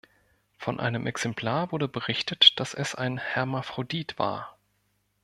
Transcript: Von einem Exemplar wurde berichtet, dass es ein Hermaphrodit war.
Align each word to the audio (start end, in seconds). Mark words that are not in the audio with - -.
Von 0.57 0.79
einem 0.79 1.05
Exemplar 1.05 1.71
wurde 1.71 1.87
berichtet, 1.87 2.59
dass 2.59 2.73
es 2.73 2.95
ein 2.95 3.19
Hermaphrodit 3.19 4.17
war. 4.17 4.57